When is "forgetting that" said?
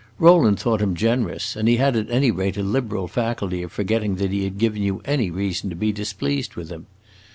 3.71-4.31